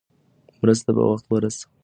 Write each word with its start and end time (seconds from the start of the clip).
مرسته 0.61 0.89
په 0.97 1.03
وخت 1.09 1.25
ورسول 1.29 1.53
شوه. 1.61 1.67